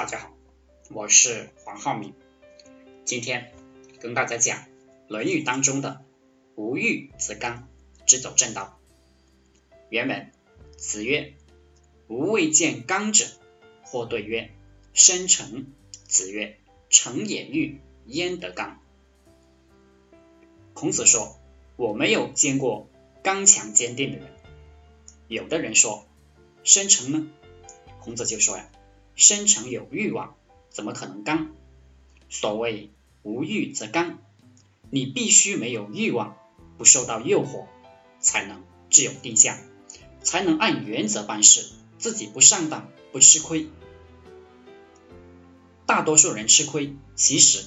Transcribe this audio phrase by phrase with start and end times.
[0.00, 0.34] 大家好，
[0.88, 2.14] 我是黄浩明，
[3.04, 3.52] 今天
[4.00, 4.56] 跟大家讲
[5.08, 6.02] 《论语》当中的
[6.56, 7.68] “无欲则刚”，
[8.08, 8.80] 直走正道。
[9.90, 10.32] 原文：
[10.78, 11.34] 子曰
[12.08, 13.26] ：“吾未见刚者。”
[13.84, 14.50] 或对曰
[14.94, 15.66] ：“生成。”
[16.08, 16.56] 子曰
[16.88, 18.80] ：“成也欲，焉得刚？”
[20.72, 21.38] 孔子说
[21.76, 22.88] ：“我没有见过
[23.22, 24.28] 刚强坚定的人。”
[25.28, 26.06] 有的人说
[26.64, 27.28] ：“生成呢？”
[28.00, 28.66] 孔子就说呀。
[29.20, 30.34] 生成有欲望，
[30.70, 31.50] 怎么可能刚？
[32.30, 32.90] 所谓
[33.22, 34.18] 无欲则刚，
[34.88, 36.38] 你必须没有欲望，
[36.78, 37.66] 不受到诱惑，
[38.18, 39.58] 才能自有定向，
[40.22, 41.66] 才能按原则办事，
[41.98, 43.68] 自己不上当，不吃亏。
[45.84, 47.66] 大多数人吃亏，其实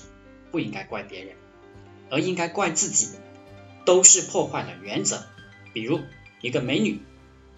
[0.51, 1.35] 不应该怪别人，
[2.09, 3.09] 而应该怪自己，
[3.85, 5.23] 都是破坏了原则。
[5.71, 5.99] 比如
[6.41, 6.99] 一个美女，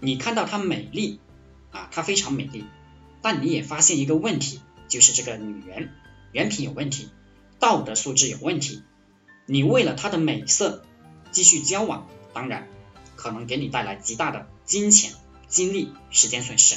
[0.02, 1.22] 你看到她美丽
[1.72, 2.66] 啊，她非常美丽。
[3.26, 5.90] 但你也发现一个问题，就是这个女人
[6.32, 7.10] 人品有问题，
[7.60, 8.84] 道德素质有问题。
[9.48, 10.86] 你为了她的美色
[11.32, 12.68] 继续交往，当然
[13.16, 15.12] 可能给你带来极大的金钱、
[15.48, 16.76] 精力、时间损失，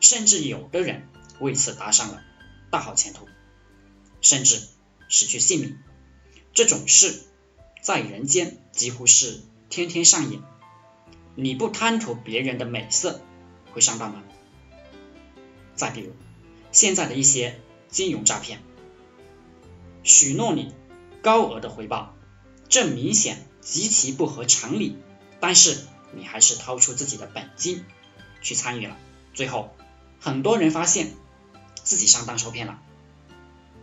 [0.00, 1.06] 甚至有的人
[1.38, 2.22] 为此搭上了
[2.70, 3.28] 大好前途，
[4.22, 4.62] 甚至
[5.10, 5.76] 失去性命。
[6.54, 7.20] 这种事
[7.82, 10.40] 在人间几乎是天天上演。
[11.34, 13.20] 你不贪图别人的美色，
[13.74, 14.22] 会上当吗？
[15.74, 16.12] 再比如，
[16.72, 18.62] 现在的一些金融诈骗，
[20.02, 20.74] 许诺你
[21.22, 22.14] 高额的回报，
[22.68, 24.96] 这明显极其不合常理，
[25.40, 25.78] 但是
[26.12, 27.84] 你还是掏出自己的本金
[28.42, 28.96] 去参与了，
[29.32, 29.74] 最后
[30.20, 31.12] 很多人发现
[31.82, 32.80] 自己上当受骗了，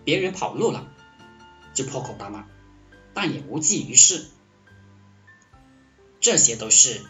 [0.03, 0.87] 别人跑路了，
[1.73, 2.45] 就破口大骂，
[3.13, 4.27] 但也无济于事，
[6.19, 7.01] 这些都是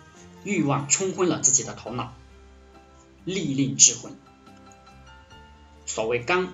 [0.43, 2.13] 欲望冲昏了自己的头脑，
[3.25, 4.17] 利令智昏。
[5.94, 6.53] 所谓刚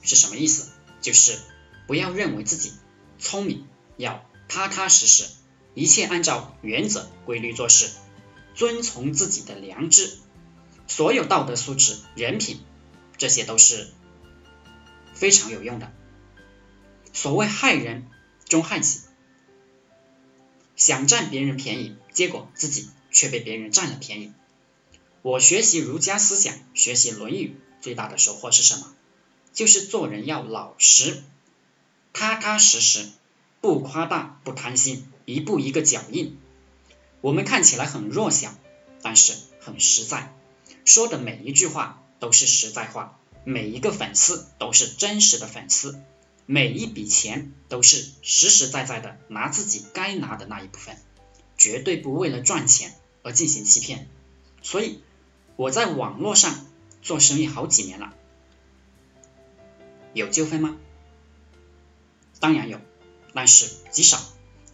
[0.00, 0.70] 是什么意思？
[1.02, 1.38] 就是
[1.86, 2.72] 不要认为自己
[3.18, 3.66] 聪明，
[3.98, 5.28] 要踏踏实实，
[5.74, 7.90] 一切按照原则规律做事，
[8.54, 10.16] 遵从自己的良知，
[10.86, 12.60] 所有道德素质、人品，
[13.18, 13.90] 这些都是
[15.12, 15.92] 非常有用的。
[17.12, 18.08] 所谓害人
[18.48, 19.00] 终害己，
[20.76, 24.32] 想占别人便宜，结果自己却被别人占了便宜。
[25.20, 27.48] 我学习儒家思想，学习《论语》。
[27.80, 28.94] 最大的收获是什么？
[29.54, 31.24] 就是做人要老实、
[32.12, 33.08] 踏踏实实，
[33.60, 36.38] 不夸大、不贪心，一步一个脚印。
[37.20, 38.54] 我们看起来很弱小，
[39.02, 40.32] 但是很实在，
[40.84, 46.00] 说的每一句话都是实在话，每一个粉丝都是真实的粉丝，
[46.46, 50.96] 每一笔钱都是实实在在的拿自己该拿的那一部分，
[51.56, 54.08] 绝对不为了赚钱而进行欺骗。
[54.62, 55.02] 所以
[55.56, 56.67] 我在网络上。
[57.02, 58.14] 做生意好几年了，
[60.14, 60.76] 有纠纷吗？
[62.40, 62.80] 当然有，
[63.34, 64.20] 但是极少，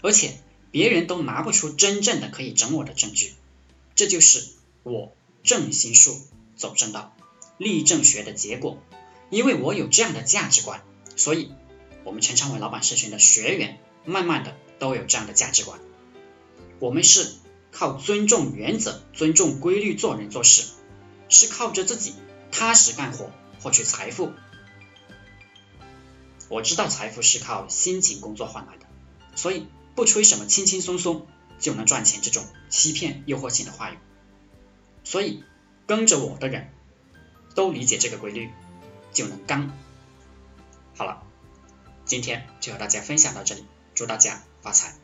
[0.02, 0.38] 而且
[0.70, 3.32] 别人都拿不出真正的可以整我的证据。
[3.94, 4.44] 这就是
[4.82, 6.20] 我正心术
[6.56, 7.16] 走正道、
[7.58, 8.82] 立正学的结果。
[9.30, 10.82] 因为我有这样的价值观，
[11.16, 11.52] 所以
[12.04, 15.80] 我们陈昌伟老板社群的学员慢慢的都有这样的价值观。
[16.78, 17.32] 我们是
[17.72, 20.64] 靠尊重原则、尊重规律做人做事。
[21.34, 22.14] 是靠着自己
[22.52, 24.32] 踏实干活获取财富。
[26.48, 28.86] 我知道财富是靠辛勤工作换来的，
[29.34, 31.26] 所以不吹什么轻轻松松
[31.58, 33.98] 就能赚钱这种欺骗诱惑性的话语。
[35.02, 35.42] 所以
[35.88, 36.72] 跟着我的人
[37.56, 38.50] 都理解这个规律，
[39.12, 39.76] 就能刚。
[40.96, 41.24] 好了，
[42.04, 44.94] 今天就和大家分享到这里，祝大家发财。